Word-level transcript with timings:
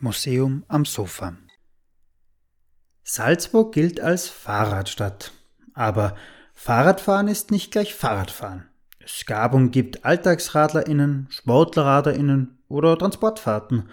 Museum 0.00 0.64
am 0.66 0.84
Sofa 0.84 1.34
Salzburg 3.04 3.72
gilt 3.72 4.00
als 4.00 4.28
Fahrradstadt. 4.28 5.32
Aber 5.74 6.16
Fahrradfahren 6.52 7.28
ist 7.28 7.52
nicht 7.52 7.70
gleich 7.70 7.94
Fahrradfahren. 7.94 8.64
Es 8.98 9.26
gab 9.26 9.54
und 9.54 9.70
gibt 9.70 10.04
AlltagsradlerInnen, 10.04 11.28
SportlerraderInnen 11.30 12.58
oder 12.68 12.98
Transportfahrten. 12.98 13.90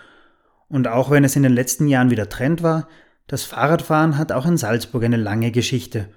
Und 0.68 0.88
auch 0.88 1.12
wenn 1.12 1.24
es 1.24 1.36
in 1.36 1.44
den 1.44 1.54
letzten 1.54 1.88
Jahren 1.88 2.10
wieder 2.10 2.30
Trend 2.30 2.64
war, 2.64 2.88
das 3.28 3.44
Fahrradfahren 3.44 4.18
hat 4.18 4.32
auch 4.32 4.48
in 4.48 4.58
Salzburg 4.58 5.04
eine 5.04 5.18
lange 5.18 5.52
Geschichte. 5.52 6.10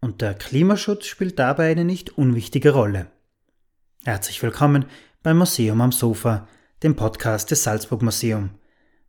Und 0.00 0.20
der 0.20 0.34
Klimaschutz 0.34 1.06
spielt 1.06 1.38
dabei 1.38 1.72
eine 1.72 1.84
nicht 1.84 2.16
unwichtige 2.16 2.70
Rolle. 2.70 3.08
Herzlich 4.04 4.40
willkommen 4.40 4.84
beim 5.26 5.38
Museum 5.38 5.80
am 5.80 5.90
Sofa, 5.90 6.46
dem 6.84 6.94
Podcast 6.94 7.50
des 7.50 7.64
Salzburg 7.64 8.00
Museum. 8.00 8.50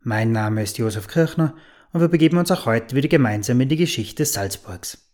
Mein 0.00 0.32
Name 0.32 0.64
ist 0.64 0.76
Josef 0.76 1.06
Kirchner 1.06 1.54
und 1.92 2.00
wir 2.00 2.08
begeben 2.08 2.38
uns 2.38 2.50
auch 2.50 2.66
heute 2.66 2.96
wieder 2.96 3.06
gemeinsam 3.06 3.60
in 3.60 3.68
die 3.68 3.76
Geschichte 3.76 4.24
Salzburgs. 4.24 5.12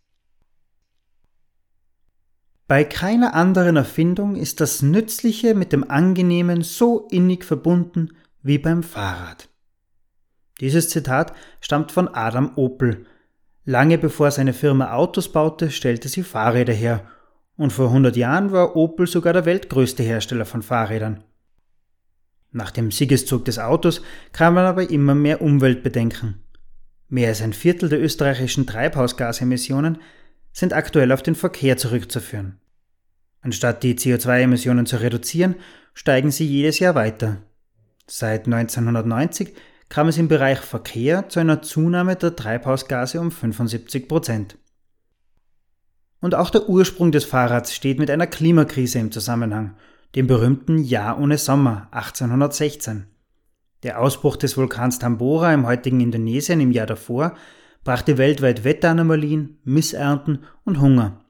Bei 2.66 2.84
keiner 2.84 3.34
anderen 3.34 3.76
Erfindung 3.76 4.34
ist 4.34 4.62
das 4.62 4.80
Nützliche 4.80 5.54
mit 5.54 5.74
dem 5.74 5.90
Angenehmen 5.90 6.62
so 6.62 7.06
innig 7.10 7.44
verbunden 7.44 8.16
wie 8.40 8.56
beim 8.56 8.82
Fahrrad. 8.82 9.50
Dieses 10.62 10.88
Zitat 10.88 11.34
stammt 11.60 11.92
von 11.92 12.08
Adam 12.08 12.52
Opel. 12.56 13.04
Lange 13.66 13.98
bevor 13.98 14.30
seine 14.30 14.54
Firma 14.54 14.94
Autos 14.94 15.30
baute, 15.30 15.70
stellte 15.70 16.08
sie 16.08 16.22
Fahrräder 16.22 16.72
her 16.72 17.06
und 17.56 17.72
vor 17.72 17.88
100 17.88 18.16
Jahren 18.16 18.52
war 18.52 18.76
Opel 18.76 19.06
sogar 19.06 19.32
der 19.32 19.44
weltgrößte 19.44 20.02
Hersteller 20.02 20.44
von 20.44 20.62
Fahrrädern. 20.62 21.22
Nach 22.50 22.70
dem 22.70 22.90
Siegeszug 22.90 23.44
des 23.44 23.58
Autos 23.58 24.00
kamen 24.32 24.58
aber 24.58 24.88
immer 24.88 25.14
mehr 25.14 25.42
Umweltbedenken. 25.42 26.42
Mehr 27.08 27.28
als 27.28 27.42
ein 27.42 27.52
Viertel 27.52 27.88
der 27.88 28.00
österreichischen 28.00 28.66
Treibhausgasemissionen 28.66 29.98
sind 30.52 30.72
aktuell 30.72 31.12
auf 31.12 31.22
den 31.22 31.34
Verkehr 31.34 31.76
zurückzuführen. 31.76 32.60
Anstatt 33.40 33.82
die 33.82 33.94
CO2-Emissionen 33.94 34.86
zu 34.86 34.96
reduzieren, 34.96 35.56
steigen 35.92 36.30
sie 36.30 36.46
jedes 36.46 36.78
Jahr 36.78 36.94
weiter. 36.94 37.42
Seit 38.06 38.46
1990 38.46 39.54
kam 39.88 40.08
es 40.08 40.16
im 40.16 40.28
Bereich 40.28 40.58
Verkehr 40.58 41.28
zu 41.28 41.40
einer 41.40 41.60
Zunahme 41.60 42.16
der 42.16 42.34
Treibhausgase 42.34 43.20
um 43.20 43.30
75 43.30 44.08
Prozent. 44.08 44.56
Und 46.24 46.34
auch 46.34 46.48
der 46.48 46.70
Ursprung 46.70 47.12
des 47.12 47.26
Fahrrads 47.26 47.74
steht 47.74 47.98
mit 47.98 48.10
einer 48.10 48.26
Klimakrise 48.26 48.98
im 48.98 49.12
Zusammenhang, 49.12 49.76
dem 50.14 50.26
berühmten 50.26 50.78
Jahr 50.78 51.20
ohne 51.20 51.36
Sommer 51.36 51.88
1816. 51.90 53.04
Der 53.82 54.00
Ausbruch 54.00 54.38
des 54.38 54.56
Vulkans 54.56 54.98
Tambora 54.98 55.52
im 55.52 55.66
heutigen 55.66 56.00
Indonesien 56.00 56.62
im 56.62 56.72
Jahr 56.72 56.86
davor 56.86 57.36
brachte 57.84 58.16
weltweit 58.16 58.64
Wetteranomalien, 58.64 59.58
Missernten 59.64 60.44
und 60.64 60.80
Hunger. 60.80 61.26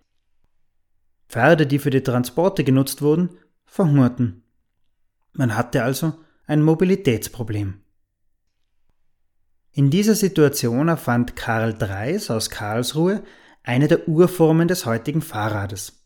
Pferde, 1.29 1.67
die 1.67 1.81
für 1.81 1.91
die 1.91 2.05
Transporte 2.05 2.63
genutzt 2.63 3.03
wurden, 3.03 3.31
verhungerten. 3.67 4.45
Man 5.33 5.57
hatte 5.57 5.83
also 5.83 6.13
ein 6.47 6.63
Mobilitätsproblem. 6.63 7.81
In 9.73 9.91
dieser 9.91 10.15
Situation 10.15 10.87
erfand 10.87 11.35
Karl 11.35 11.75
Dreis 11.75 12.31
aus 12.31 12.49
Karlsruhe 12.49 13.25
eine 13.65 13.89
der 13.89 14.07
Urformen 14.07 14.69
des 14.69 14.87
heutigen 14.87 15.23
Fahrrades. 15.23 16.05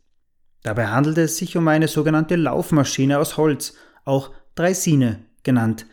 Dabei 0.62 0.87
handelte 0.87 1.23
es 1.23 1.37
sich 1.37 1.56
um 1.56 1.69
eine 1.69 1.89
sogenannte 1.89 2.37
Laufmaschine 2.37 3.19
aus 3.19 3.37
Holz, 3.37 3.75
auch 4.05 4.31
Dreisine 4.55 5.25
genannt, 5.42 5.86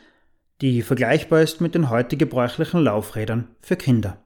die 0.61 0.81
vergleichbar 0.81 1.41
ist 1.41 1.61
mit 1.61 1.75
den 1.75 1.89
heute 1.89 2.17
gebräuchlichen 2.17 2.81
Laufrädern 2.81 3.49
für 3.61 3.75
Kinder. 3.75 4.21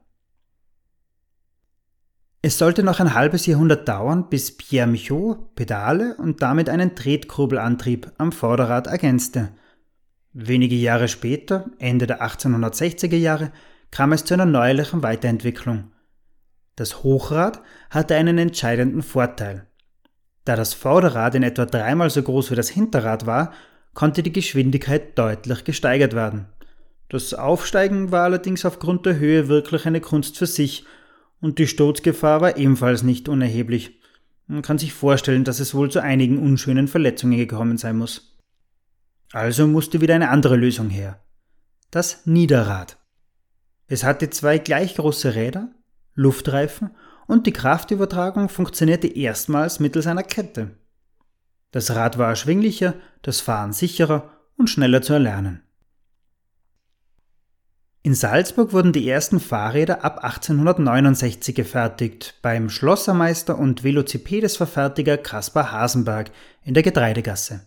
Es 2.42 2.56
sollte 2.56 2.82
noch 2.82 3.00
ein 3.00 3.14
halbes 3.14 3.44
Jahrhundert 3.46 3.88
dauern, 3.88 4.30
bis 4.30 4.56
Pierre 4.56 4.86
Michaud 4.86 5.54
Pedale 5.56 6.16
und 6.16 6.40
damit 6.40 6.68
einen 6.70 6.94
Tretkurbelantrieb 6.94 8.12
am 8.16 8.32
Vorderrad 8.32 8.86
ergänzte. 8.86 9.50
Wenige 10.32 10.76
Jahre 10.76 11.08
später, 11.08 11.66
Ende 11.78 12.06
der 12.06 12.22
1860er 12.22 13.16
Jahre, 13.16 13.50
kam 13.90 14.12
es 14.12 14.24
zu 14.24 14.34
einer 14.34 14.46
neuerlichen 14.46 15.02
Weiterentwicklung. 15.02 15.90
Das 16.76 17.02
Hochrad 17.02 17.60
hatte 17.90 18.14
einen 18.14 18.38
entscheidenden 18.38 19.02
Vorteil. 19.02 19.66
Da 20.44 20.56
das 20.56 20.74
Vorderrad 20.74 21.34
in 21.34 21.42
etwa 21.42 21.66
dreimal 21.66 22.10
so 22.10 22.22
groß 22.22 22.50
wie 22.50 22.54
das 22.54 22.68
Hinterrad 22.70 23.26
war, 23.26 23.52
konnte 23.94 24.22
die 24.22 24.32
Geschwindigkeit 24.32 25.18
deutlich 25.18 25.64
gesteigert 25.64 26.14
werden. 26.14 26.46
Das 27.08 27.34
Aufsteigen 27.34 28.12
war 28.12 28.24
allerdings 28.24 28.64
aufgrund 28.64 29.04
der 29.04 29.18
Höhe 29.18 29.48
wirklich 29.48 29.84
eine 29.86 30.00
Kunst 30.00 30.38
für 30.38 30.46
sich 30.46 30.86
und 31.40 31.58
die 31.58 31.66
Sturzgefahr 31.66 32.40
war 32.40 32.56
ebenfalls 32.56 33.02
nicht 33.02 33.28
unerheblich. 33.28 34.00
Man 34.46 34.62
kann 34.62 34.78
sich 34.78 34.92
vorstellen, 34.92 35.44
dass 35.44 35.60
es 35.60 35.74
wohl 35.74 35.90
zu 35.90 36.00
einigen 36.00 36.38
unschönen 36.38 36.88
Verletzungen 36.88 37.36
gekommen 37.36 37.78
sein 37.78 37.96
muss. 37.96 38.36
Also 39.32 39.66
musste 39.66 40.00
wieder 40.00 40.14
eine 40.14 40.30
andere 40.30 40.56
Lösung 40.56 40.90
her. 40.90 41.20
Das 41.90 42.26
Niederrad. 42.26 42.98
Es 43.86 44.04
hatte 44.04 44.30
zwei 44.30 44.58
gleich 44.58 44.96
große 44.96 45.34
Räder, 45.34 45.72
Luftreifen 46.14 46.90
und 47.26 47.46
die 47.46 47.52
Kraftübertragung 47.52 48.48
funktionierte 48.48 49.06
erstmals 49.06 49.80
mittels 49.80 50.06
einer 50.06 50.22
Kette. 50.22 50.70
Das 51.70 51.94
Rad 51.94 52.18
war 52.18 52.30
erschwinglicher, 52.30 52.94
das 53.22 53.40
Fahren 53.40 53.72
sicherer 53.72 54.30
und 54.56 54.68
schneller 54.68 55.02
zu 55.02 55.12
erlernen. 55.12 55.62
In 58.02 58.14
Salzburg 58.14 58.72
wurden 58.72 58.94
die 58.94 59.08
ersten 59.08 59.40
Fahrräder 59.40 60.04
ab 60.04 60.24
1869 60.24 61.54
gefertigt 61.54 62.38
beim 62.40 62.70
Schlossermeister 62.70 63.58
und 63.58 63.84
Velozipedes-Verfertiger 63.84 65.18
Kaspar 65.18 65.70
Hasenberg 65.70 66.30
in 66.64 66.72
der 66.72 66.82
Getreidegasse. 66.82 67.60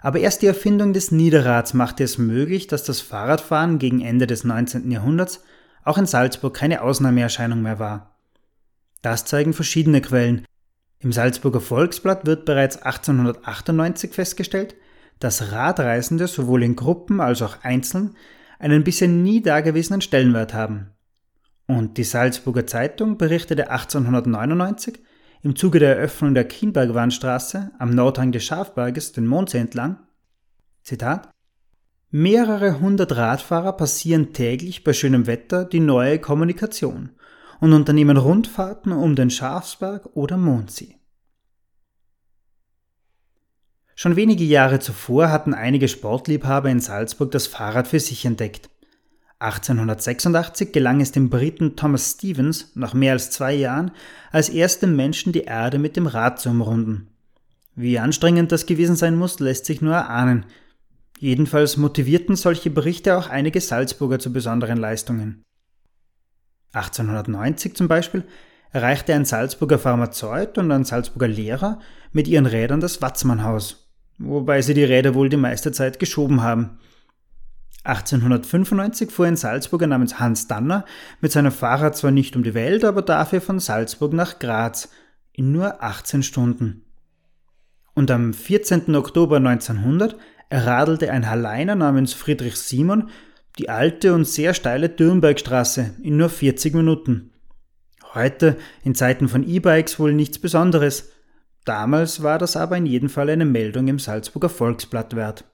Aber 0.00 0.20
erst 0.20 0.42
die 0.42 0.46
Erfindung 0.46 0.92
des 0.92 1.10
Niederrads 1.10 1.74
machte 1.74 2.04
es 2.04 2.16
möglich, 2.16 2.68
dass 2.68 2.84
das 2.84 3.00
Fahrradfahren 3.00 3.80
gegen 3.80 4.00
Ende 4.00 4.28
des 4.28 4.44
19. 4.44 4.88
Jahrhunderts 4.90 5.42
auch 5.88 5.98
in 5.98 6.06
Salzburg 6.06 6.54
keine 6.54 6.82
Ausnahmeerscheinung 6.82 7.62
mehr 7.62 7.78
war. 7.78 8.16
Das 9.02 9.24
zeigen 9.24 9.52
verschiedene 9.52 10.00
Quellen, 10.00 10.44
im 11.00 11.12
Salzburger 11.12 11.60
Volksblatt 11.60 12.26
wird 12.26 12.44
bereits 12.44 12.76
1898 12.82 14.12
festgestellt, 14.12 14.74
dass 15.20 15.52
Radreisende 15.52 16.26
sowohl 16.26 16.64
in 16.64 16.74
Gruppen 16.74 17.20
als 17.20 17.40
auch 17.42 17.62
einzeln 17.62 18.16
einen 18.58 18.82
bisher 18.82 19.06
nie 19.06 19.40
dagewesenen 19.40 20.00
Stellenwert 20.00 20.54
haben. 20.54 20.90
Und 21.66 21.98
die 21.98 22.04
Salzburger 22.04 22.66
Zeitung 22.66 23.16
berichtete 23.16 23.70
1899 23.70 24.98
im 25.42 25.54
Zuge 25.54 25.78
der 25.78 25.96
Eröffnung 25.96 26.34
der 26.34 26.44
Kienbergwandstraße 26.44 27.70
am 27.78 27.90
Nordhang 27.90 28.32
des 28.32 28.44
Schafberges 28.44 29.12
den 29.12 29.26
Mondsee 29.26 29.58
entlang, 29.58 30.00
Zitat, 30.82 31.30
Mehrere 32.10 32.80
hundert 32.80 33.16
Radfahrer 33.16 33.74
passieren 33.74 34.32
täglich 34.32 34.82
bei 34.82 34.94
schönem 34.94 35.26
Wetter 35.26 35.66
die 35.66 35.80
neue 35.80 36.18
Kommunikation 36.18 37.10
und 37.60 37.74
unternehmen 37.74 38.16
Rundfahrten 38.16 38.92
um 38.92 39.14
den 39.14 39.28
Schafsberg 39.28 40.08
oder 40.14 40.38
Mondsee. 40.38 40.96
Schon 43.94 44.16
wenige 44.16 44.44
Jahre 44.44 44.78
zuvor 44.78 45.30
hatten 45.30 45.52
einige 45.52 45.88
Sportliebhaber 45.88 46.70
in 46.70 46.80
Salzburg 46.80 47.30
das 47.30 47.46
Fahrrad 47.46 47.88
für 47.88 48.00
sich 48.00 48.24
entdeckt. 48.24 48.70
1886 49.40 50.72
gelang 50.72 51.00
es 51.02 51.12
dem 51.12 51.28
Briten 51.28 51.76
Thomas 51.76 52.12
Stevens 52.12 52.72
nach 52.74 52.94
mehr 52.94 53.12
als 53.12 53.30
zwei 53.30 53.52
Jahren 53.52 53.90
als 54.32 54.48
erstem 54.48 54.96
Menschen 54.96 55.32
die 55.32 55.42
Erde 55.42 55.78
mit 55.78 55.96
dem 55.96 56.06
Rad 56.06 56.40
zu 56.40 56.48
umrunden. 56.48 57.08
Wie 57.74 57.98
anstrengend 57.98 58.50
das 58.50 58.64
gewesen 58.64 58.96
sein 58.96 59.14
muss, 59.14 59.40
lässt 59.40 59.66
sich 59.66 59.82
nur 59.82 59.94
erahnen. 59.94 60.46
Jedenfalls 61.18 61.76
motivierten 61.76 62.36
solche 62.36 62.70
Berichte 62.70 63.16
auch 63.16 63.28
einige 63.28 63.60
Salzburger 63.60 64.18
zu 64.18 64.32
besonderen 64.32 64.78
Leistungen. 64.78 65.44
1890 66.72 67.74
zum 67.74 67.88
Beispiel 67.88 68.24
erreichte 68.70 69.14
ein 69.14 69.24
Salzburger 69.24 69.78
Pharmazeut 69.78 70.58
und 70.58 70.70
ein 70.70 70.84
Salzburger 70.84 71.28
Lehrer 71.28 71.80
mit 72.12 72.28
ihren 72.28 72.46
Rädern 72.46 72.80
das 72.80 73.02
Watzmannhaus, 73.02 73.88
wobei 74.18 74.62
sie 74.62 74.74
die 74.74 74.84
Räder 74.84 75.14
wohl 75.14 75.28
die 75.28 75.36
meiste 75.36 75.72
Zeit 75.72 75.98
geschoben 75.98 76.42
haben. 76.42 76.78
1895 77.84 79.10
fuhr 79.10 79.26
ein 79.26 79.36
Salzburger 79.36 79.86
namens 79.86 80.20
Hans 80.20 80.46
Danner 80.46 80.84
mit 81.20 81.32
seinem 81.32 81.52
Fahrrad 81.52 81.96
zwar 81.96 82.10
nicht 82.10 82.36
um 82.36 82.42
die 82.42 82.54
Welt, 82.54 82.84
aber 82.84 83.02
dafür 83.02 83.40
von 83.40 83.58
Salzburg 83.60 84.12
nach 84.12 84.38
Graz 84.38 84.90
in 85.32 85.52
nur 85.52 85.82
18 85.82 86.22
Stunden. 86.22 86.84
Und 87.94 88.10
am 88.10 88.34
14. 88.34 88.94
Oktober 88.94 89.38
1900 89.38 90.16
erradelte 90.48 91.10
ein 91.10 91.28
Halleiner 91.28 91.74
namens 91.74 92.12
Friedrich 92.14 92.56
Simon 92.56 93.10
die 93.58 93.68
alte 93.68 94.14
und 94.14 94.24
sehr 94.24 94.54
steile 94.54 94.88
Dürnbergstraße 94.88 95.94
in 96.02 96.16
nur 96.16 96.28
40 96.28 96.74
Minuten. 96.74 97.32
Heute, 98.14 98.56
in 98.84 98.94
Zeiten 98.94 99.28
von 99.28 99.46
E-Bikes, 99.46 99.98
wohl 99.98 100.14
nichts 100.14 100.38
Besonderes. 100.38 101.10
Damals 101.64 102.22
war 102.22 102.38
das 102.38 102.56
aber 102.56 102.76
in 102.76 102.86
jedem 102.86 103.10
Fall 103.10 103.28
eine 103.28 103.44
Meldung 103.44 103.88
im 103.88 103.98
Salzburger 103.98 104.48
Volksblatt 104.48 105.14
wert. 105.16 105.44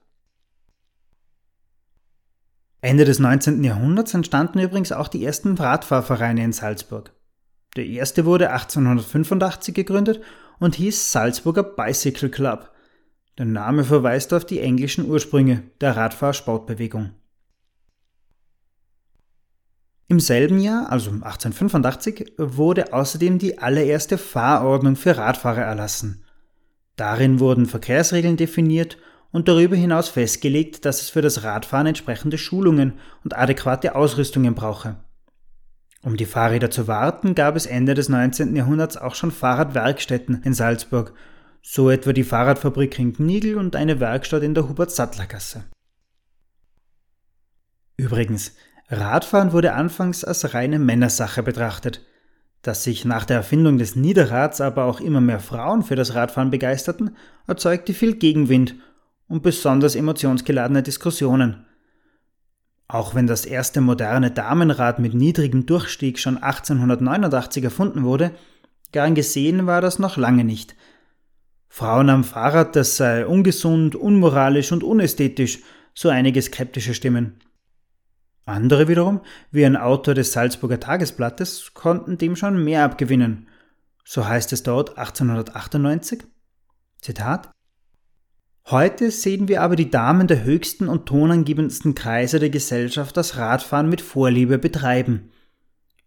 Ende 2.81 3.03
des 3.03 3.17
19. 3.17 3.63
Jahrhunderts 3.63 4.13
entstanden 4.13 4.59
übrigens 4.59 4.91
auch 4.91 5.07
die 5.07 5.25
ersten 5.25 5.55
Radfahrvereine 5.55 6.43
in 6.43 6.53
Salzburg. 6.53 7.11
Der 7.75 7.87
erste 7.87 8.25
wurde 8.25 8.51
1885 8.51 9.73
gegründet 9.73 10.21
und 10.59 10.75
hieß 10.75 11.11
Salzburger 11.11 11.63
Bicycle 11.63 12.29
Club. 12.29 12.71
Der 13.37 13.45
Name 13.45 13.83
verweist 13.83 14.33
auf 14.33 14.45
die 14.45 14.61
englischen 14.61 15.09
Ursprünge 15.09 15.63
der 15.81 15.97
Radfahrsportbewegung. 15.97 17.11
Im 20.07 20.19
selben 20.19 20.59
Jahr, 20.59 20.89
also 20.91 21.09
1885, 21.09 22.33
wurde 22.37 22.93
außerdem 22.93 23.39
die 23.39 23.57
allererste 23.57 24.17
Fahrordnung 24.17 24.95
für 24.95 25.17
Radfahrer 25.17 25.63
erlassen. 25.63 26.23
Darin 26.95 27.39
wurden 27.39 27.65
Verkehrsregeln 27.65 28.37
definiert 28.37 28.97
und 29.31 29.49
darüber 29.49 29.75
hinaus 29.75 30.07
festgelegt, 30.07 30.85
dass 30.85 31.01
es 31.01 31.09
für 31.09 31.21
das 31.21 31.43
Radfahren 31.43 31.87
entsprechende 31.87 32.37
Schulungen 32.37 32.93
und 33.25 33.35
adäquate 33.35 33.95
Ausrüstungen 33.95 34.55
brauche. 34.55 34.95
Um 36.03 36.15
die 36.15 36.25
Fahrräder 36.25 36.69
zu 36.69 36.87
warten, 36.87 37.35
gab 37.35 37.55
es 37.55 37.65
Ende 37.65 37.95
des 37.95 38.07
19. 38.07 38.55
Jahrhunderts 38.55 38.95
auch 38.95 39.15
schon 39.15 39.31
Fahrradwerkstätten 39.31 40.43
in 40.43 40.53
Salzburg, 40.53 41.13
so 41.67 41.89
etwa 41.89 42.13
die 42.13 42.23
Fahrradfabrik 42.23 42.99
in 42.99 43.13
Gnigl 43.13 43.57
und 43.57 43.75
eine 43.75 43.99
Werkstatt 43.99 44.43
in 44.43 44.53
der 44.53 44.69
Hubert-Sattler-Gasse. 44.69 45.63
Übrigens, 47.97 48.55
Radfahren 48.89 49.51
wurde 49.51 49.73
anfangs 49.73 50.23
als 50.23 50.53
reine 50.53 50.77
Männersache 50.77 51.41
betrachtet. 51.41 52.01
Dass 52.61 52.83
sich 52.83 53.03
nach 53.03 53.25
der 53.25 53.37
Erfindung 53.37 53.79
des 53.79 53.95
Niederrads 53.95 54.61
aber 54.61 54.85
auch 54.85 55.01
immer 55.01 55.21
mehr 55.21 55.39
Frauen 55.39 55.81
für 55.81 55.95
das 55.95 56.13
Radfahren 56.13 56.51
begeisterten, 56.51 57.15
erzeugte 57.47 57.95
viel 57.95 58.15
Gegenwind 58.15 58.75
und 59.27 59.41
besonders 59.41 59.95
emotionsgeladene 59.95 60.83
Diskussionen. 60.83 61.65
Auch 62.87 63.15
wenn 63.15 63.25
das 63.25 63.43
erste 63.43 63.81
moderne 63.81 64.29
Damenrad 64.29 64.99
mit 64.99 65.15
niedrigem 65.15 65.65
Durchstieg 65.65 66.19
schon 66.19 66.37
1889 66.37 67.63
erfunden 67.63 68.03
wurde, 68.03 68.31
gern 68.91 69.15
gesehen 69.15 69.65
war 69.65 69.81
das 69.81 69.97
noch 69.97 70.15
lange 70.15 70.43
nicht. 70.43 70.75
Frauen 71.77 72.09
am 72.09 72.23
Fahrrad, 72.23 72.77
das 72.77 72.95
sei 72.95 73.25
ungesund, 73.25 73.97
unmoralisch 73.97 74.71
und 74.71 74.81
unästhetisch, 74.81 75.59
so 75.93 76.07
einige 76.07 76.41
skeptische 76.41 76.93
Stimmen. 76.93 77.41
Andere 78.45 78.87
wiederum, 78.87 79.19
wie 79.51 79.65
ein 79.65 79.75
Autor 79.75 80.13
des 80.13 80.31
Salzburger 80.31 80.79
Tagesblattes, 80.79 81.73
konnten 81.73 82.17
dem 82.17 82.37
schon 82.37 82.63
mehr 82.63 82.85
abgewinnen. 82.85 83.49
So 84.05 84.25
heißt 84.25 84.53
es 84.53 84.63
dort 84.63 84.97
1898. 84.97 86.23
Zitat 87.01 87.51
Heute 88.67 89.11
sehen 89.11 89.49
wir 89.49 89.61
aber 89.61 89.75
die 89.75 89.89
Damen 89.89 90.27
der 90.27 90.45
höchsten 90.45 90.87
und 90.87 91.07
tonangebendsten 91.07 91.93
Kreise 91.93 92.39
der 92.39 92.51
Gesellschaft 92.51 93.17
das 93.17 93.35
Radfahren 93.35 93.89
mit 93.89 93.99
Vorliebe 93.99 94.59
betreiben. 94.59 95.29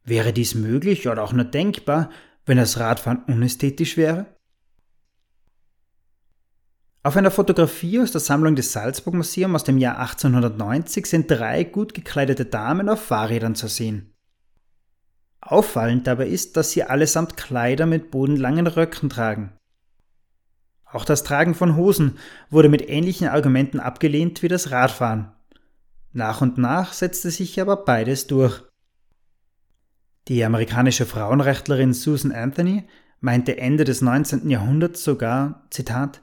Wäre 0.03 0.33
dies 0.33 0.55
möglich 0.55 1.07
oder 1.11 1.23
auch 1.23 1.35
nur 1.35 1.45
denkbar, 1.45 2.09
wenn 2.47 2.57
das 2.57 2.81
Radfahren 2.81 3.25
unästhetisch 3.27 3.99
wäre? 3.99 4.38
Auf 7.03 7.17
einer 7.17 7.31
Fotografie 7.31 8.01
aus 8.01 8.11
der 8.11 8.21
Sammlung 8.21 8.57
des 8.57 8.73
Salzburg 8.73 9.15
Museum 9.15 9.55
aus 9.55 9.65
dem 9.65 9.79
Jahr 9.79 9.99
1890 9.99 11.07
sind 11.07 11.31
drei 11.31 11.65
gut 11.65 11.95
gekleidete 11.95 12.45
Damen 12.45 12.89
auf 12.89 13.01
Fahrrädern 13.03 13.55
zu 13.55 13.69
sehen. 13.69 14.15
Auffallend 15.41 16.07
dabei 16.07 16.27
ist, 16.27 16.57
dass 16.57 16.73
sie 16.73 16.83
allesamt 16.83 17.37
Kleider 17.37 17.87
mit 17.87 18.11
bodenlangen 18.11 18.67
Röcken 18.67 19.09
tragen. 19.09 19.53
Auch 20.85 21.05
das 21.05 21.23
Tragen 21.23 21.55
von 21.55 21.77
Hosen 21.77 22.19
wurde 22.51 22.69
mit 22.69 22.89
ähnlichen 22.89 23.29
Argumenten 23.29 23.79
abgelehnt 23.79 24.43
wie 24.43 24.49
das 24.49 24.71
Radfahren. 24.73 25.33
Nach 26.13 26.41
und 26.41 26.59
nach 26.59 26.93
setzte 26.93 27.31
sich 27.31 27.61
aber 27.61 27.85
beides 27.85 28.27
durch. 28.27 28.65
Die 30.27 30.45
amerikanische 30.45 31.07
Frauenrechtlerin 31.07 31.93
Susan 31.93 32.33
Anthony 32.33 32.85
meinte 33.21 33.57
Ende 33.57 33.85
des 33.85 34.03
19. 34.03 34.51
Jahrhunderts 34.51 35.05
sogar, 35.05 35.67
Zitat, 35.71 36.23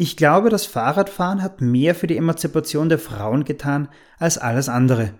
ich 0.00 0.16
glaube, 0.16 0.48
das 0.48 0.64
Fahrradfahren 0.64 1.42
hat 1.42 1.60
mehr 1.60 1.92
für 1.92 2.06
die 2.06 2.16
Emanzipation 2.16 2.88
der 2.88 3.00
Frauen 3.00 3.42
getan 3.42 3.88
als 4.16 4.38
alles 4.38 4.68
andere. 4.68 5.14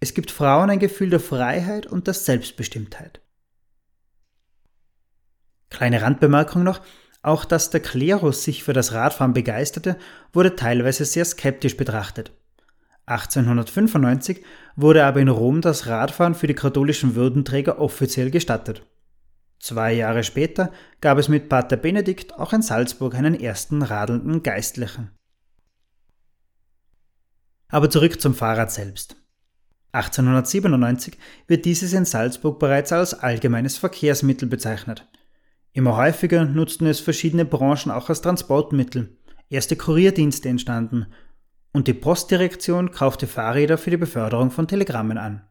Es 0.00 0.14
gibt 0.14 0.30
Frauen 0.30 0.70
ein 0.70 0.78
Gefühl 0.78 1.10
der 1.10 1.20
Freiheit 1.20 1.86
und 1.86 2.06
der 2.06 2.14
Selbstbestimmtheit. 2.14 3.20
Kleine 5.68 6.00
Randbemerkung 6.00 6.62
noch, 6.62 6.80
auch 7.20 7.44
dass 7.44 7.68
der 7.68 7.80
Klerus 7.80 8.42
sich 8.42 8.64
für 8.64 8.72
das 8.72 8.94
Radfahren 8.94 9.34
begeisterte, 9.34 9.98
wurde 10.32 10.56
teilweise 10.56 11.04
sehr 11.04 11.26
skeptisch 11.26 11.76
betrachtet. 11.76 12.32
1895 13.04 14.42
wurde 14.76 15.04
aber 15.04 15.20
in 15.20 15.28
Rom 15.28 15.60
das 15.60 15.88
Radfahren 15.88 16.34
für 16.34 16.46
die 16.46 16.54
katholischen 16.54 17.16
Würdenträger 17.16 17.78
offiziell 17.78 18.30
gestattet. 18.30 18.80
Zwei 19.58 19.92
Jahre 19.92 20.22
später 20.22 20.72
gab 21.00 21.18
es 21.18 21.28
mit 21.28 21.48
Pater 21.48 21.76
Benedikt 21.76 22.34
auch 22.38 22.52
in 22.52 22.62
Salzburg 22.62 23.14
einen 23.14 23.38
ersten 23.38 23.82
radelnden 23.82 24.42
Geistlichen. 24.42 25.10
Aber 27.68 27.90
zurück 27.90 28.20
zum 28.20 28.34
Fahrrad 28.34 28.70
selbst. 28.70 29.16
1897 29.92 31.16
wird 31.46 31.64
dieses 31.64 31.92
in 31.94 32.04
Salzburg 32.04 32.58
bereits 32.58 32.92
als 32.92 33.14
allgemeines 33.14 33.78
Verkehrsmittel 33.78 34.48
bezeichnet. 34.48 35.08
Immer 35.72 35.96
häufiger 35.96 36.44
nutzten 36.44 36.86
es 36.86 37.00
verschiedene 37.00 37.44
Branchen 37.44 37.90
auch 37.90 38.08
als 38.08 38.20
Transportmittel. 38.20 39.16
Erste 39.48 39.76
Kurierdienste 39.76 40.48
entstanden 40.48 41.06
und 41.72 41.88
die 41.88 41.94
Postdirektion 41.94 42.90
kaufte 42.90 43.26
Fahrräder 43.26 43.78
für 43.78 43.90
die 43.90 43.96
Beförderung 43.96 44.50
von 44.50 44.68
Telegrammen 44.68 45.18
an. 45.18 45.46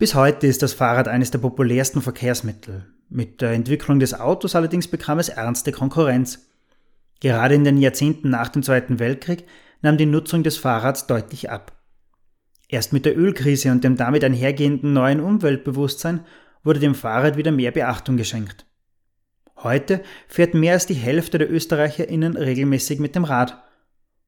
Bis 0.00 0.14
heute 0.14 0.46
ist 0.46 0.62
das 0.62 0.72
Fahrrad 0.72 1.08
eines 1.08 1.30
der 1.30 1.40
populärsten 1.40 2.00
Verkehrsmittel. 2.00 2.86
Mit 3.10 3.42
der 3.42 3.50
Entwicklung 3.50 4.00
des 4.00 4.14
Autos 4.14 4.54
allerdings 4.54 4.88
bekam 4.88 5.18
es 5.18 5.28
ernste 5.28 5.72
Konkurrenz. 5.72 6.48
Gerade 7.20 7.54
in 7.54 7.64
den 7.64 7.76
Jahrzehnten 7.76 8.30
nach 8.30 8.48
dem 8.48 8.62
Zweiten 8.62 8.98
Weltkrieg 8.98 9.44
nahm 9.82 9.98
die 9.98 10.06
Nutzung 10.06 10.42
des 10.42 10.56
Fahrrads 10.56 11.06
deutlich 11.06 11.50
ab. 11.50 11.78
Erst 12.66 12.94
mit 12.94 13.04
der 13.04 13.14
Ölkrise 13.14 13.70
und 13.72 13.84
dem 13.84 13.96
damit 13.96 14.24
einhergehenden 14.24 14.94
neuen 14.94 15.20
Umweltbewusstsein 15.20 16.24
wurde 16.64 16.80
dem 16.80 16.94
Fahrrad 16.94 17.36
wieder 17.36 17.52
mehr 17.52 17.70
Beachtung 17.70 18.16
geschenkt. 18.16 18.64
Heute 19.58 20.00
fährt 20.28 20.54
mehr 20.54 20.72
als 20.72 20.86
die 20.86 20.94
Hälfte 20.94 21.36
der 21.36 21.52
ÖsterreicherInnen 21.52 22.38
regelmäßig 22.38 23.00
mit 23.00 23.14
dem 23.16 23.24
Rad. 23.24 23.62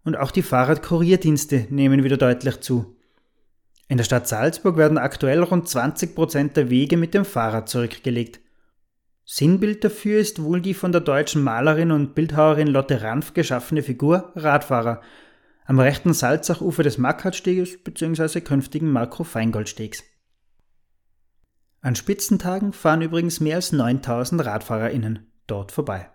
Und 0.05 0.19
auch 0.19 0.33
die 0.33 0.43
Fahrradkurierdienste 0.43 1.69
nehmen 1.71 2.05
wieder 2.05 2.19
deutlich 2.19 2.61
zu. 2.61 2.95
In 3.93 3.99
der 3.99 4.05
Stadt 4.05 4.27
Salzburg 4.27 4.79
werden 4.79 4.97
aktuell 4.97 5.43
rund 5.43 5.69
20 5.69 6.15
Prozent 6.15 6.57
der 6.57 6.71
Wege 6.71 6.97
mit 6.97 7.13
dem 7.13 7.27
Fahrrad 7.27 7.69
zurückgelegt. 7.69 8.41
Sinnbild 9.27 9.85
dafür 9.85 10.19
ist 10.19 10.43
wohl 10.43 10.63
die 10.63 10.73
von 10.73 10.93
der 10.93 11.03
deutschen 11.03 11.43
Malerin 11.43 11.91
und 11.91 12.15
Bildhauerin 12.15 12.69
Lotte 12.69 13.03
Ranf 13.03 13.35
geschaffene 13.35 13.83
Figur 13.83 14.33
Radfahrer 14.35 15.03
am 15.67 15.79
rechten 15.79 16.15
Salzachufer 16.15 16.83
des 16.83 16.97
Mackhartsteges 16.97 17.85
bzw. 17.85 18.41
künftigen 18.41 18.91
Makro-Feingoldstegs. 18.91 20.05
An 21.83 21.95
Spitzentagen 21.95 22.73
fahren 22.73 23.03
übrigens 23.03 23.41
mehr 23.41 23.57
als 23.57 23.73
9000 23.73 24.43
RadfahrerInnen 24.43 25.31
dort 25.47 25.71
vorbei. 25.71 26.09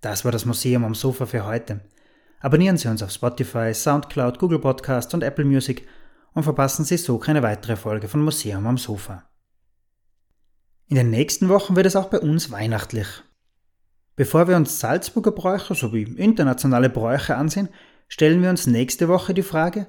Das 0.00 0.24
war 0.24 0.30
das 0.30 0.44
Museum 0.44 0.84
am 0.84 0.94
Sofa 0.94 1.26
für 1.26 1.44
heute. 1.44 1.80
Abonnieren 2.40 2.76
Sie 2.76 2.88
uns 2.88 3.02
auf 3.02 3.10
Spotify, 3.10 3.74
Soundcloud, 3.74 4.38
Google 4.38 4.60
Podcast 4.60 5.12
und 5.14 5.22
Apple 5.22 5.44
Music 5.44 5.86
und 6.34 6.44
verpassen 6.44 6.84
Sie 6.84 6.96
so 6.96 7.18
keine 7.18 7.42
weitere 7.42 7.76
Folge 7.76 8.08
von 8.08 8.22
Museum 8.22 8.66
am 8.66 8.78
Sofa. 8.78 9.28
In 10.86 10.96
den 10.96 11.10
nächsten 11.10 11.48
Wochen 11.48 11.76
wird 11.76 11.86
es 11.86 11.96
auch 11.96 12.08
bei 12.08 12.20
uns 12.20 12.50
weihnachtlich. 12.50 13.08
Bevor 14.16 14.48
wir 14.48 14.56
uns 14.56 14.80
Salzburger 14.80 15.32
Bräuche 15.32 15.74
sowie 15.74 16.02
internationale 16.02 16.90
Bräuche 16.90 17.36
ansehen, 17.36 17.68
stellen 18.08 18.42
wir 18.42 18.50
uns 18.50 18.66
nächste 18.66 19.08
Woche 19.08 19.34
die 19.34 19.42
Frage, 19.42 19.86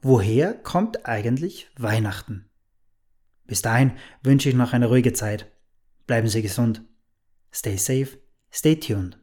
woher 0.00 0.54
kommt 0.54 1.06
eigentlich 1.06 1.68
Weihnachten? 1.76 2.50
Bis 3.46 3.62
dahin 3.62 3.92
wünsche 4.22 4.48
ich 4.48 4.54
noch 4.54 4.72
eine 4.72 4.86
ruhige 4.86 5.12
Zeit. 5.12 5.50
Bleiben 6.06 6.28
Sie 6.28 6.42
gesund. 6.42 6.82
Stay 7.52 7.76
safe, 7.76 8.18
stay 8.50 8.76
tuned. 8.76 9.18